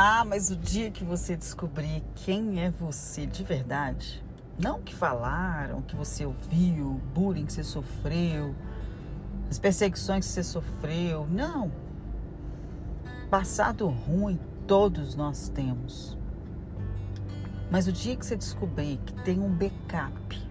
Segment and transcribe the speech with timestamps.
[0.00, 4.22] Ah, mas o dia que você descobrir quem é você de verdade,
[4.56, 8.54] não que falaram, que você ouviu, o bullying que você sofreu,
[9.50, 11.72] as perseguições que você sofreu, não.
[13.28, 16.16] Passado ruim todos nós temos.
[17.68, 20.48] Mas o dia que você descobrir que tem um backup,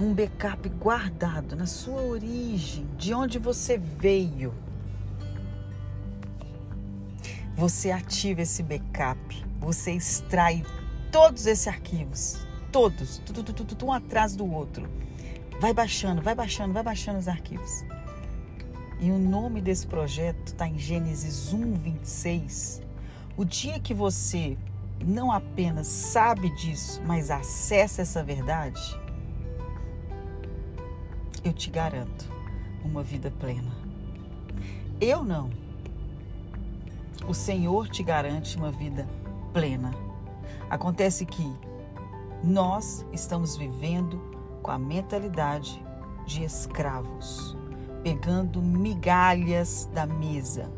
[0.00, 4.54] um backup guardado na sua origem, de onde você veio,
[7.56, 10.64] você ativa esse backup, você extrai
[11.12, 14.88] todos esses arquivos, todos, tudo, tudo, tudo, um atrás do outro.
[15.60, 17.84] Vai baixando, vai baixando, vai baixando os arquivos.
[19.00, 22.82] E o nome desse projeto está em Gênesis 1, 26.
[23.36, 24.58] O dia que você
[25.04, 28.80] não apenas sabe disso, mas acessa essa verdade,
[31.44, 32.28] eu te garanto
[32.84, 33.72] uma vida plena.
[35.00, 35.63] Eu não
[37.28, 39.08] o Senhor te garante uma vida
[39.52, 39.92] plena.
[40.68, 41.50] Acontece que
[42.42, 44.20] nós estamos vivendo
[44.62, 45.82] com a mentalidade
[46.26, 47.56] de escravos,
[48.02, 50.70] pegando migalhas da mesa.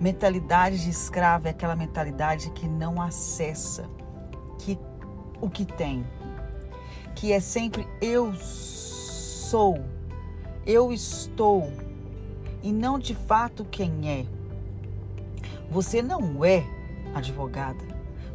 [0.00, 3.88] Mentalidade de escravo é aquela mentalidade que não acessa
[4.58, 4.78] que
[5.40, 6.04] o que tem,
[7.14, 9.78] que é sempre eu sou,
[10.66, 11.70] eu estou,
[12.62, 14.26] e não de fato quem é.
[15.70, 16.64] Você não é
[17.14, 17.84] advogada,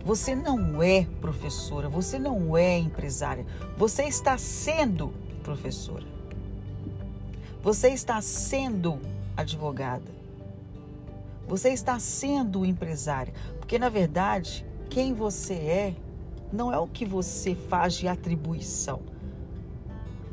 [0.04, 3.46] você não é professora, você não é empresária,
[3.78, 6.06] você está sendo professora.
[7.64, 9.00] Você está sendo
[9.36, 10.16] advogada.
[11.48, 15.96] Você está sendo empresária, porque na verdade, quem você é
[16.52, 19.02] não é o que você faz de atribuição.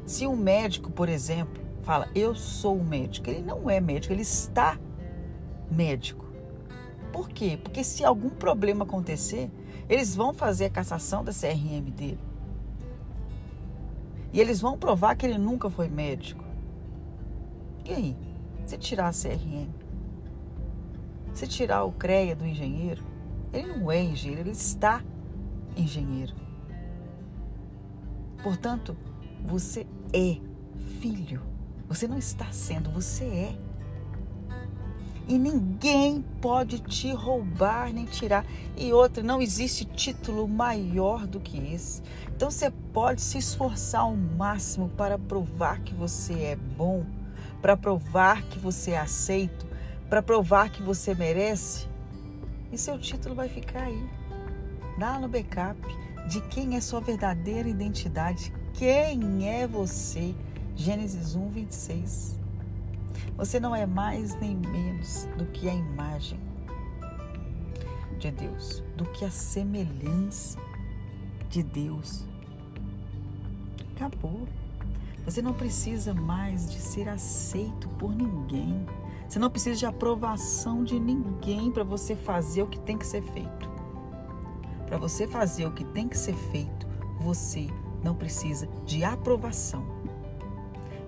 [0.06, 3.30] Se um médico, por exemplo, fala, eu sou médico.
[3.30, 4.78] Ele não é médico, ele está
[5.70, 6.24] médico.
[7.12, 7.58] Por quê?
[7.62, 9.50] Porque se algum problema acontecer,
[9.88, 12.18] eles vão fazer a cassação da CRM dele.
[14.32, 16.44] E eles vão provar que ele nunca foi médico.
[17.84, 18.16] E aí?
[18.64, 19.68] Se tirar a CRM?
[21.32, 23.04] Se tirar o CREA do engenheiro?
[23.52, 25.02] Ele não é engenheiro, ele está
[25.76, 26.34] engenheiro.
[28.42, 28.96] Portanto,
[29.44, 30.38] você é
[31.00, 31.53] filho.
[31.94, 33.56] Você não está sendo, você é.
[35.28, 38.44] E ninguém pode te roubar nem tirar.
[38.76, 42.02] E outra, não existe título maior do que esse.
[42.34, 47.06] Então você pode se esforçar ao máximo para provar que você é bom,
[47.62, 49.64] para provar que você é aceito,
[50.10, 51.86] para provar que você merece.
[52.72, 54.10] E seu título vai ficar aí,
[54.98, 55.78] lá no backup,
[56.28, 60.34] de quem é sua verdadeira identidade, quem é você
[60.76, 62.38] Gênesis 1, 26.
[63.36, 66.38] Você não é mais nem menos do que a imagem
[68.18, 70.58] de Deus, do que a semelhança
[71.48, 72.26] de Deus.
[73.94, 74.48] Acabou.
[75.24, 78.84] Você não precisa mais de ser aceito por ninguém.
[79.28, 83.22] Você não precisa de aprovação de ninguém para você fazer o que tem que ser
[83.22, 83.70] feito.
[84.86, 86.86] Para você fazer o que tem que ser feito,
[87.20, 87.68] você
[88.02, 89.93] não precisa de aprovação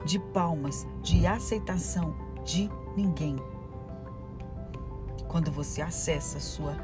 [0.06, 3.36] de palmas, de aceitação de ninguém.
[5.26, 6.76] Quando você acessa a sua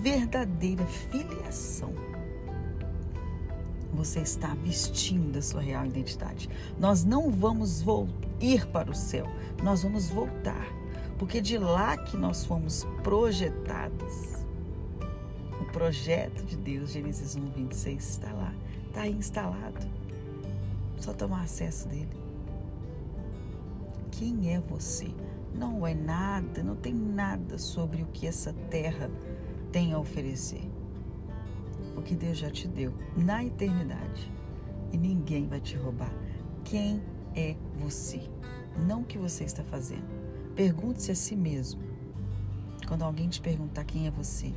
[0.00, 1.92] verdadeira filiação,
[3.92, 6.48] você está vestindo a sua real identidade.
[6.78, 7.84] Nós não vamos
[8.40, 9.26] ir para o céu,
[9.64, 10.68] nós vamos voltar,
[11.18, 14.46] porque de lá que nós fomos projetados.
[15.60, 18.54] O projeto de Deus, Gênesis 1, 26, está lá,
[18.86, 19.86] está instalado.
[20.98, 22.29] Só tomar acesso dele
[24.10, 25.08] quem é você.
[25.54, 29.10] Não é nada, não tem nada sobre o que essa terra
[29.72, 30.70] tem a oferecer.
[31.96, 34.30] O que Deus já te deu na eternidade.
[34.92, 36.12] E ninguém vai te roubar.
[36.64, 37.02] Quem
[37.34, 38.22] é você?
[38.86, 40.08] Não o que você está fazendo.
[40.54, 41.80] Pergunte-se a si mesmo.
[42.86, 44.52] Quando alguém te perguntar quem é você,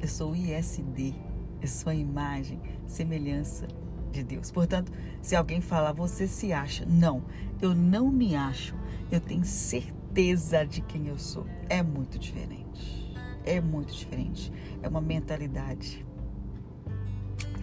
[0.00, 1.14] eu sou ISD,
[1.62, 3.68] eu sou a imagem, semelhança
[4.14, 4.50] de Deus.
[4.50, 6.86] Portanto, se alguém falar, você se acha.
[6.86, 7.24] Não,
[7.60, 8.74] eu não me acho.
[9.10, 11.46] Eu tenho certeza de quem eu sou.
[11.68, 13.14] É muito diferente.
[13.44, 14.52] É muito diferente.
[14.82, 16.04] É uma mentalidade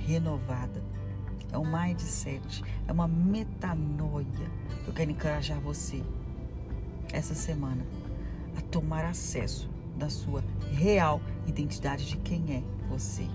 [0.06, 0.84] renovada.
[1.52, 2.64] É um mindset.
[2.88, 4.52] É uma metanoia.
[4.86, 6.04] Eu quero encorajar você
[7.12, 7.86] essa semana
[8.58, 13.28] a tomar acesso da sua real identidade de quem é você.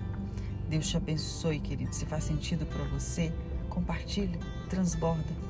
[0.69, 1.93] Deus te abençoe, querido.
[1.93, 3.31] Se faz sentido para você,
[3.69, 5.47] compartilhe, transborda.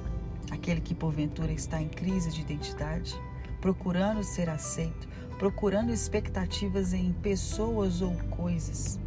[0.51, 3.19] aquele que porventura está em crise de identidade,
[3.59, 8.97] procurando ser aceito, procurando expectativas em pessoas ou coisas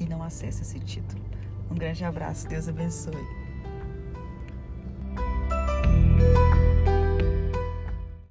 [0.00, 1.22] e não acessa esse título.
[1.70, 3.45] Um grande abraço, Deus abençoe.